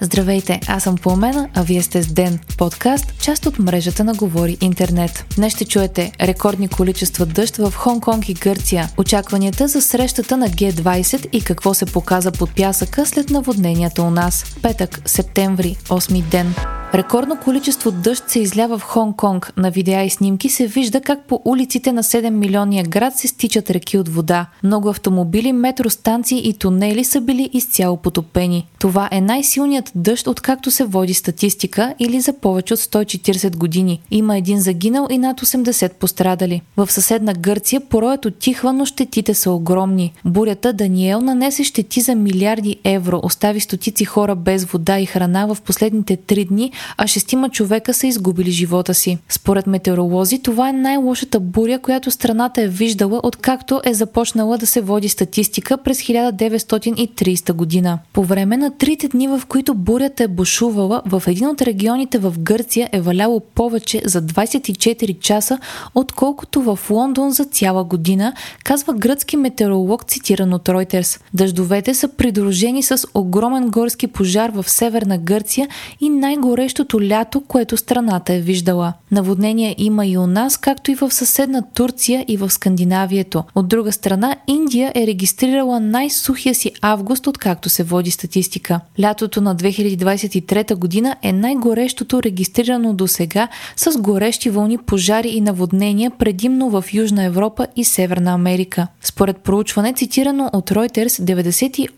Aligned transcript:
Здравейте, 0.00 0.60
аз 0.68 0.82
съм 0.82 0.96
Пламена, 0.96 1.48
а 1.54 1.62
вие 1.62 1.82
сте 1.82 2.02
с 2.02 2.12
Ден, 2.12 2.38
подкаст, 2.58 3.22
част 3.22 3.46
от 3.46 3.58
мрежата 3.58 4.04
на 4.04 4.14
Говори 4.14 4.56
Интернет. 4.60 5.24
Днес 5.36 5.54
ще 5.54 5.64
чуете 5.64 6.12
рекордни 6.20 6.68
количества 6.68 7.26
дъжд 7.26 7.56
в 7.56 7.72
Хонг-Конг 7.76 8.28
и 8.28 8.34
Гърция, 8.34 8.88
очакванията 8.96 9.68
за 9.68 9.82
срещата 9.82 10.36
на 10.36 10.48
Г20 10.48 11.30
и 11.30 11.44
какво 11.44 11.74
се 11.74 11.86
показа 11.86 12.32
под 12.32 12.54
пясъка 12.54 13.06
след 13.06 13.30
наводненията 13.30 14.02
у 14.02 14.10
нас. 14.10 14.44
Петък, 14.62 15.00
септември, 15.06 15.76
8 15.88 16.22
ден. 16.22 16.54
Рекордно 16.94 17.36
количество 17.36 17.90
дъжд 17.90 18.24
се 18.26 18.40
излява 18.40 18.78
в 18.78 18.84
Хонг-Конг. 18.84 19.52
На 19.56 19.70
видеа 19.70 20.04
и 20.04 20.10
снимки 20.10 20.48
се 20.48 20.66
вижда 20.66 21.00
как 21.00 21.24
по 21.24 21.42
улиците 21.44 21.92
на 21.92 22.02
7 22.02 22.30
милионния 22.30 22.84
град 22.84 23.16
се 23.16 23.28
стичат 23.28 23.70
реки 23.70 23.98
от 23.98 24.08
вода. 24.08 24.46
Много 24.62 24.88
автомобили, 24.88 25.52
метростанции 25.52 26.48
и 26.48 26.54
тунели 26.54 27.04
са 27.04 27.20
били 27.20 27.50
изцяло 27.52 27.96
потопени. 27.96 28.66
Това 28.78 29.08
е 29.12 29.20
най-силният 29.20 29.92
дъжд, 29.94 30.26
откакто 30.26 30.70
се 30.70 30.84
води 30.84 31.14
статистика 31.14 31.94
или 31.98 32.20
за 32.20 32.32
повече 32.32 32.74
от 32.74 32.80
140 32.80 33.56
години. 33.56 34.00
Има 34.10 34.36
един 34.36 34.60
загинал 34.60 35.06
и 35.10 35.18
над 35.18 35.40
80 35.40 35.92
пострадали. 35.92 36.62
В 36.76 36.92
съседна 36.92 37.34
Гърция 37.34 37.80
пороят 37.80 38.24
отихва, 38.24 38.72
но 38.72 38.84
щетите 38.84 39.34
са 39.34 39.50
огромни. 39.50 40.12
Бурята 40.24 40.72
Даниел 40.72 41.20
нанесе 41.20 41.64
щети 41.64 42.00
за 42.00 42.14
милиарди 42.14 42.76
евро, 42.84 43.20
остави 43.22 43.60
стотици 43.60 44.04
хора 44.04 44.34
без 44.34 44.64
вода 44.64 44.98
и 44.98 45.06
храна 45.06 45.46
в 45.46 45.56
последните 45.62 46.16
три 46.16 46.44
дни, 46.44 46.72
а 46.96 47.06
шестима 47.06 47.48
човека 47.48 47.94
са 47.94 48.06
изгубили 48.06 48.50
живота 48.50 48.94
си. 48.94 49.18
Според 49.28 49.66
метеоролози, 49.66 50.42
това 50.42 50.68
е 50.68 50.72
най-лошата 50.72 51.40
буря, 51.40 51.78
която 51.78 52.10
страната 52.10 52.62
е 52.62 52.68
виждала, 52.68 53.20
откакто 53.22 53.80
е 53.84 53.94
започнала 53.94 54.58
да 54.58 54.66
се 54.66 54.80
води 54.80 55.08
статистика 55.08 55.76
през 55.76 55.98
1930 55.98 57.52
година. 57.52 57.98
По 58.12 58.24
време 58.24 58.56
на 58.56 58.70
трите 58.70 59.08
дни, 59.08 59.28
в 59.28 59.42
които 59.48 59.74
бурята 59.74 60.24
е 60.24 60.28
бушувала, 60.28 61.02
в 61.06 61.22
един 61.26 61.48
от 61.48 61.62
регионите 61.62 62.18
в 62.18 62.34
Гърция 62.38 62.88
е 62.92 63.00
валяло 63.00 63.40
повече 63.40 64.02
за 64.04 64.22
24 64.22 65.18
часа, 65.18 65.58
отколкото 65.94 66.62
в 66.62 66.78
Лондон 66.90 67.30
за 67.30 67.44
цяла 67.44 67.84
година, 67.84 68.32
казва 68.64 68.94
гръцки 68.94 69.36
метеоролог, 69.36 70.04
цитиран 70.04 70.52
от 70.52 70.68
Reuters. 70.68 71.20
Дъждовете 71.34 71.94
са 71.94 72.08
придружени 72.08 72.82
с 72.82 73.06
огромен 73.14 73.70
горски 73.70 74.06
пожар 74.06 74.50
в 74.50 74.70
северна 74.70 75.18
Гърция 75.18 75.68
и 76.00 76.08
най-горе 76.08 76.67
горещото 76.68 77.00
лято, 77.02 77.40
което 77.40 77.76
страната 77.76 78.34
е 78.34 78.40
виждала. 78.40 78.92
Наводнения 79.10 79.74
има 79.78 80.06
и 80.06 80.18
у 80.18 80.26
нас, 80.26 80.56
както 80.56 80.90
и 80.90 80.94
в 80.94 81.10
съседна 81.10 81.62
Турция 81.74 82.24
и 82.28 82.36
в 82.36 82.50
Скандинавието. 82.50 83.44
От 83.54 83.68
друга 83.68 83.92
страна, 83.92 84.36
Индия 84.46 84.92
е 84.94 85.06
регистрирала 85.06 85.80
най-сухия 85.80 86.54
си 86.54 86.72
август, 86.80 87.26
откакто 87.26 87.68
се 87.68 87.82
води 87.82 88.10
статистика. 88.10 88.80
Лятото 89.00 89.40
на 89.40 89.56
2023 89.56 90.74
година 90.74 91.16
е 91.22 91.32
най-горещото 91.32 92.22
регистрирано 92.22 92.92
до 92.92 93.06
сега 93.06 93.48
с 93.76 93.98
горещи 93.98 94.50
вълни, 94.50 94.78
пожари 94.78 95.28
и 95.28 95.40
наводнения 95.40 96.10
предимно 96.10 96.70
в 96.70 96.84
Южна 96.92 97.24
Европа 97.24 97.66
и 97.76 97.84
Северна 97.84 98.32
Америка. 98.32 98.86
Според 99.02 99.36
проучване, 99.36 99.92
цитирано 99.92 100.50
от 100.52 100.70
Reuters, 100.70 101.38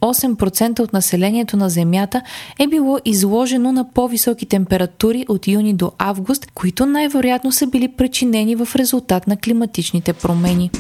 98% 0.01 0.81
от 0.81 0.93
населението 0.93 1.57
на 1.57 1.71
Земята 1.71 2.23
е 2.59 2.67
било 2.67 2.99
изложено 3.05 3.73
на 3.73 3.91
по-високи 3.93 4.47
температури 4.61 5.25
от 5.29 5.49
юни 5.49 5.75
до 5.75 5.93
август, 5.99 6.47
които 6.55 6.87
най-вероятно 6.87 7.53
са 7.53 7.67
били 7.67 7.89
причинени 7.89 8.57
в 8.57 8.69
резултат 8.77 9.27
на 9.27 9.37
климатичните 9.37 10.13
промени. 10.13 10.71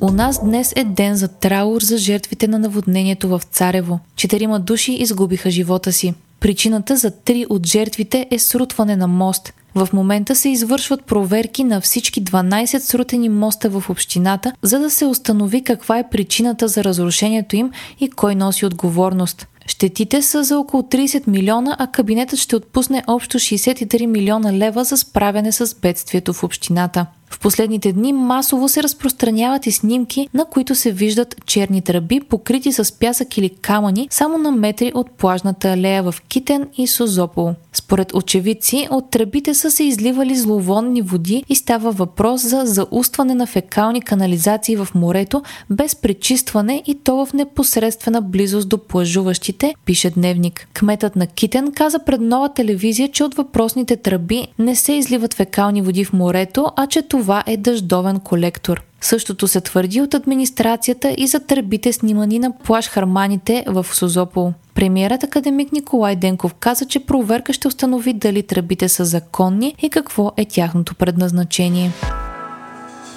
У 0.00 0.10
нас 0.10 0.44
днес 0.44 0.72
е 0.76 0.84
ден 0.84 1.16
за 1.16 1.28
траур 1.28 1.82
за 1.82 1.98
жертвите 1.98 2.48
на 2.48 2.58
наводнението 2.58 3.28
в 3.28 3.40
Царево. 3.50 3.98
Четирима 4.16 4.60
души 4.60 4.92
изгубиха 4.92 5.50
живота 5.50 5.92
си. 5.92 6.14
Причината 6.40 6.96
за 6.96 7.10
три 7.10 7.46
от 7.48 7.66
жертвите 7.66 8.26
е 8.30 8.38
срутване 8.38 8.96
на 8.96 9.06
мост. 9.06 9.54
В 9.74 9.88
момента 9.92 10.34
се 10.36 10.48
извършват 10.48 11.04
проверки 11.04 11.64
на 11.64 11.80
всички 11.80 12.24
12 12.24 12.78
срутени 12.78 13.28
моста 13.28 13.70
в 13.70 13.90
общината, 13.90 14.52
за 14.62 14.78
да 14.78 14.90
се 14.90 15.06
установи 15.06 15.64
каква 15.64 15.98
е 15.98 16.08
причината 16.10 16.68
за 16.68 16.84
разрушението 16.84 17.56
им 17.56 17.70
и 18.00 18.10
кой 18.10 18.34
носи 18.34 18.66
отговорност. 18.66 19.46
Щетите 19.66 20.22
са 20.22 20.44
за 20.44 20.58
около 20.58 20.82
30 20.82 21.28
милиона, 21.28 21.76
а 21.78 21.86
кабинетът 21.86 22.38
ще 22.38 22.56
отпусне 22.56 23.02
общо 23.06 23.38
63 23.38 24.06
милиона 24.06 24.52
лева 24.52 24.84
за 24.84 24.96
справяне 24.96 25.52
с 25.52 25.74
бедствието 25.80 26.32
в 26.32 26.42
общината. 26.42 27.06
В 27.30 27.40
последните 27.40 27.92
дни 27.92 28.12
масово 28.12 28.68
се 28.68 28.82
разпространяват 28.82 29.66
и 29.66 29.72
снимки, 29.72 30.28
на 30.34 30.44
които 30.44 30.74
се 30.74 30.92
виждат 30.92 31.36
черни 31.46 31.82
тръби, 31.82 32.20
покрити 32.20 32.72
с 32.72 32.98
пясък 32.98 33.38
или 33.38 33.48
камъни, 33.48 34.08
само 34.10 34.38
на 34.38 34.50
метри 34.50 34.92
от 34.94 35.10
плажната 35.10 35.68
алея 35.68 36.02
в 36.02 36.14
Китен 36.28 36.68
и 36.76 36.86
Созопол. 36.86 37.54
Според 37.72 38.14
очевидци, 38.14 38.88
от 38.90 39.10
тръбите 39.10 39.54
са 39.54 39.70
се 39.70 39.84
изливали 39.84 40.36
зловонни 40.36 41.02
води 41.02 41.44
и 41.48 41.54
става 41.54 41.90
въпрос 41.90 42.42
за 42.42 42.62
заустване 42.64 43.34
на 43.34 43.46
фекални 43.46 44.00
канализации 44.00 44.76
в 44.76 44.88
морето 44.94 45.42
без 45.70 45.96
пречистване 45.96 46.82
и 46.86 46.94
то 46.94 47.26
в 47.26 47.32
непосредствена 47.32 48.22
близост 48.22 48.68
до 48.68 48.78
плажуващите, 48.78 49.74
пише 49.84 50.10
Дневник. 50.10 50.68
Кметът 50.74 51.16
на 51.16 51.26
Китен 51.26 51.72
каза 51.72 51.98
пред 51.98 52.20
нова 52.20 52.48
телевизия, 52.48 53.08
че 53.08 53.24
от 53.24 53.34
въпросните 53.34 53.96
тръби 53.96 54.48
не 54.58 54.76
се 54.76 54.92
изливат 54.92 55.34
фекални 55.34 55.82
води 55.82 56.04
в 56.04 56.12
морето, 56.12 56.66
а 56.76 56.86
че 56.86 57.02
това 57.02 57.15
е 57.46 57.56
дъждовен 57.56 58.20
колектор. 58.20 58.82
Същото 59.00 59.48
се 59.48 59.60
твърди 59.60 60.00
от 60.00 60.14
администрацията 60.14 61.14
и 61.18 61.26
за 61.26 61.40
тръбите 61.40 61.92
снимани 61.92 62.38
на 62.38 62.58
плаш 62.58 62.88
Харманите 62.88 63.64
в 63.66 63.86
Созопол. 63.92 64.52
Премиерът 64.74 65.24
академик 65.24 65.72
Николай 65.72 66.16
Денков 66.16 66.54
каза, 66.54 66.84
че 66.84 67.00
проверка 67.00 67.52
ще 67.52 67.68
установи 67.68 68.12
дали 68.12 68.42
тръбите 68.42 68.88
са 68.88 69.04
законни 69.04 69.74
и 69.82 69.90
какво 69.90 70.32
е 70.36 70.44
тяхното 70.44 70.94
предназначение. 70.94 71.90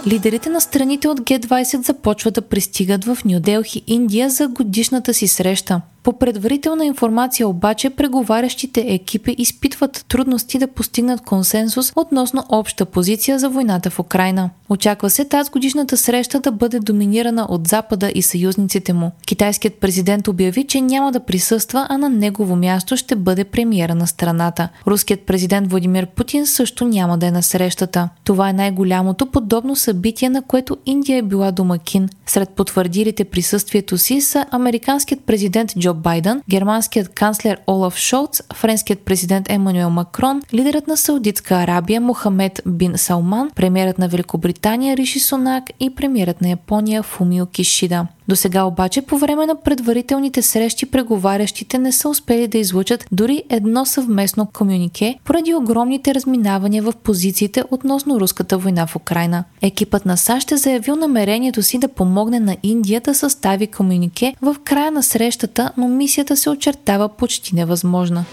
Лидерите 0.08 0.50
на 0.50 0.62
страните 0.62 1.08
от 1.08 1.22
Г20 1.22 1.86
започват 1.86 2.34
да 2.34 2.42
пристигат 2.42 3.06
в 3.06 3.18
Нью 3.26 3.40
Делхи, 3.40 3.84
Индия 3.88 4.30
за 4.30 4.48
годишната 4.48 5.14
си 5.14 5.28
среща. 5.28 5.82
По 6.04 6.14
предварителна 6.14 6.86
информация 6.86 7.48
обаче, 7.48 7.90
преговарящите 7.90 8.86
екипи 8.88 9.36
изпитват 9.38 10.06
трудности 10.08 10.60
да 10.60 10.68
постигнат 10.68 11.22
консенсус 11.22 11.94
относно 11.96 12.44
обща 12.50 12.86
позиция 12.86 13.40
за 13.40 13.50
войната 13.50 13.90
в 13.90 14.00
Украина. 14.00 14.50
Очаква 14.70 15.10
се 15.10 15.26
тази 15.26 15.52
годишната 15.52 15.98
среща 15.98 16.40
да 16.40 16.52
бъде 16.52 16.80
доминирана 16.80 17.48
от 17.50 17.68
Запада 17.68 18.12
и 18.16 18.22
съюзниците 18.22 18.94
му. 18.94 19.12
Китайският 19.28 19.74
президент 19.74 20.28
обяви, 20.28 20.64
че 20.64 20.82
няма 20.82 21.12
да 21.12 21.20
присъства, 21.20 21.88
а 21.90 21.98
на 21.98 22.10
негово 22.10 22.56
място 22.56 22.98
ще 22.98 23.16
бъде 23.16 23.44
премиера 23.44 23.96
на 23.96 24.08
страната. 24.08 24.70
Руският 24.88 25.22
президент 25.22 25.70
Владимир 25.70 26.06
Путин 26.06 26.48
също 26.48 26.86
няма 26.86 27.18
да 27.18 27.28
е 27.28 27.32
на 27.32 27.44
срещата. 27.44 28.10
Това 28.24 28.50
е 28.50 28.54
най-голямото 28.54 29.26
подобно 29.26 29.76
събитие, 29.76 30.30
на 30.30 30.42
което 30.42 30.78
Индия 30.86 31.18
е 31.18 31.22
била 31.22 31.52
домакин. 31.52 32.10
Сред 32.26 32.50
потвърдилите 32.50 33.24
присъствието 33.24 33.98
си 33.98 34.22
са 34.22 34.46
американският 34.52 35.22
президент 35.22 35.74
Джо 35.80 35.89
Байден, 35.94 36.42
германският 36.50 37.10
канцлер 37.10 37.58
Олаф 37.68 37.98
Шолц, 37.98 38.42
френският 38.54 39.00
президент 39.00 39.50
Емануел 39.50 39.90
Макрон, 39.90 40.42
лидерът 40.54 40.88
на 40.88 40.98
Саудитска 40.98 41.56
Арабия 41.56 42.02
Мохамед 42.02 42.62
Бин 42.66 42.98
Салман, 42.98 43.52
премиерът 43.56 44.00
на 44.00 44.08
Великобритания 44.08 44.98
Риши 44.98 45.20
Сунак 45.20 45.64
и 45.80 45.96
премиерът 45.96 46.42
на 46.42 46.50
Япония 46.50 47.04
Фумио 47.04 47.46
Кишида. 47.46 48.08
До 48.30 48.36
сега 48.36 48.64
обаче 48.64 49.02
по 49.02 49.18
време 49.18 49.46
на 49.46 49.56
предварителните 49.56 50.42
срещи 50.42 50.86
преговарящите 50.86 51.78
не 51.78 51.92
са 51.92 52.10
успели 52.10 52.48
да 52.48 52.58
излучат 52.58 53.06
дори 53.12 53.44
едно 53.50 53.86
съвместно 53.86 54.48
комюнике 54.54 55.20
поради 55.26 55.54
огромните 55.54 56.16
разминавания 56.16 56.84
в 56.84 56.94
позициите 57.04 57.64
относно 57.72 58.20
руската 58.20 58.58
война 58.58 58.88
в 58.88 58.96
Украина. 58.96 59.44
Екипът 59.62 60.06
на 60.06 60.18
САЩ 60.18 60.52
е 60.52 60.58
заявил 60.58 60.96
намерението 60.96 61.64
си 61.64 61.78
да 61.78 61.88
помогне 61.88 62.40
на 62.40 62.58
Индия 62.64 63.02
да 63.02 63.16
състави 63.16 63.68
комюнике 63.68 64.36
в 64.42 64.56
края 64.64 64.92
на 64.92 65.04
срещата, 65.04 65.72
но 65.78 65.88
мисията 65.88 66.38
се 66.38 66.50
очертава 66.50 67.10
почти 67.10 67.56
невъзможна. 67.56 68.26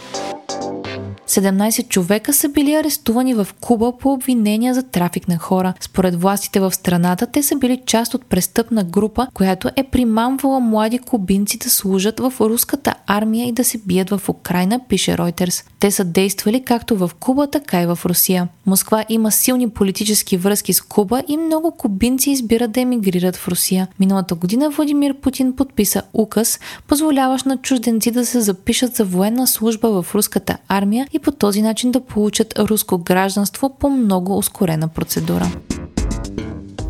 17 1.29 1.89
човека 1.89 2.33
са 2.33 2.49
били 2.49 2.75
арестувани 2.75 3.35
в 3.35 3.49
Куба 3.61 3.99
по 3.99 4.13
обвинения 4.13 4.75
за 4.75 4.83
трафик 4.83 5.29
на 5.29 5.39
хора. 5.39 5.75
Според 5.81 6.21
властите 6.21 6.61
в 6.61 6.73
страната, 6.75 7.27
те 7.27 7.43
са 7.43 7.57
били 7.57 7.83
част 7.87 8.15
от 8.15 8.27
престъпна 8.27 8.85
група, 8.85 9.27
която 9.35 9.71
е 9.77 9.85
примамвала 9.85 10.61
млади 10.61 10.99
кубинци 10.99 11.59
да 11.59 11.71
служат 11.71 12.21
в 12.21 12.33
руската 12.41 12.95
армия 13.07 13.49
и 13.49 13.53
да 13.53 13.65
се 13.65 13.79
бият 13.79 14.11
в 14.11 14.29
Украина, 14.29 14.81
пише 14.89 15.11
Reuters. 15.11 15.65
Те 15.81 15.91
са 15.91 16.05
действали 16.05 16.65
както 16.65 16.97
в 16.97 17.11
Куба, 17.21 17.47
така 17.47 17.83
и 17.83 17.87
в 17.87 17.99
Русия. 18.05 18.49
Москва 18.67 19.05
има 19.09 19.33
силни 19.33 19.69
политически 19.69 20.37
връзки 20.37 20.73
с 20.73 20.81
Куба 20.81 21.23
и 21.29 21.37
много 21.37 21.71
кубинци 21.71 22.31
избират 22.31 22.73
да 22.73 22.81
емигрират 22.81 23.37
в 23.37 23.49
Русия. 23.49 23.89
Миналата 24.01 24.35
година 24.35 24.71
Владимир 24.71 25.15
Путин 25.15 25.57
подписа 25.57 26.03
указ, 26.15 26.61
позволяващ 26.89 27.47
на 27.47 27.57
чужденци 27.57 28.11
да 28.11 28.27
се 28.27 28.41
запишат 28.41 28.95
за 28.95 29.05
военна 29.05 29.47
служба 29.47 30.03
в 30.03 30.15
руската 30.15 30.59
армия 30.69 31.07
и 31.17 31.19
по 31.19 31.33
този 31.33 31.63
начин 31.63 31.93
да 31.93 32.01
получат 32.01 32.59
руско 32.59 32.99
гражданство 32.99 33.77
по 33.79 33.91
много 33.91 34.39
ускорена 34.39 34.89
процедура. 34.89 35.47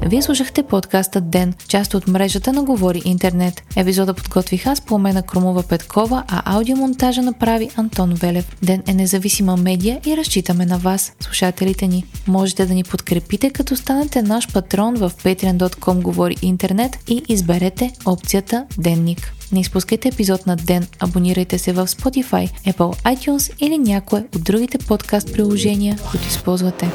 Вие 0.08 0.22
слушахте 0.22 0.62
подкаста 0.62 1.20
Ден, 1.20 1.54
част 1.68 1.94
от 1.94 2.08
мрежата 2.08 2.52
на 2.52 2.62
Говори 2.62 3.02
Интернет. 3.04 3.62
Епизода 3.76 4.14
подготвих 4.14 4.66
аз 4.66 4.80
по 4.80 4.98
на 4.98 5.22
Кромова 5.22 5.62
Петкова, 5.62 6.24
а 6.28 6.56
аудиомонтажа 6.56 7.22
направи 7.22 7.70
Антон 7.76 8.14
Велев. 8.14 8.56
Ден 8.62 8.82
е 8.86 8.94
независима 8.94 9.56
медия 9.56 10.00
и 10.06 10.16
разчитаме 10.16 10.66
на 10.66 10.78
вас, 10.78 11.12
слушателите 11.20 11.86
ни. 11.86 12.04
Можете 12.26 12.66
да 12.66 12.74
ни 12.74 12.84
подкрепите, 12.84 13.50
като 13.50 13.76
станете 13.76 14.22
наш 14.22 14.52
патрон 14.52 14.94
в 14.94 15.12
patreon.com 15.24 16.02
Говори 16.02 16.36
Интернет 16.42 16.98
и 17.08 17.22
изберете 17.28 17.92
опцията 18.04 18.66
Денник. 18.78 19.32
Не 19.52 19.60
изпускайте 19.60 20.08
епизод 20.08 20.46
на 20.46 20.56
ден, 20.56 20.86
абонирайте 21.00 21.58
се 21.58 21.72
в 21.72 21.86
Spotify, 21.86 22.50
Apple 22.66 23.02
iTunes 23.02 23.52
или 23.60 23.78
някое 23.78 24.24
от 24.36 24.44
другите 24.44 24.78
подкаст 24.78 25.32
приложения, 25.32 25.98
които 26.10 26.28
използвате. 26.28 26.90